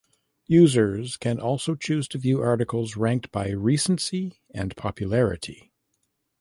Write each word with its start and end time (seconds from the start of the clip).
Users 0.47 1.15
can 1.15 1.39
also 1.39 1.75
choose 1.75 2.07
to 2.07 2.17
view 2.17 2.41
articles 2.41 2.95
ranked 2.95 3.31
by 3.31 3.49
recency 3.51 4.41
and 4.51 4.75
popularity. 4.75 5.71